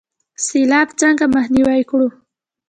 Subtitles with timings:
[0.45, 2.07] سیلاب څنګه مخنیوی کړو؟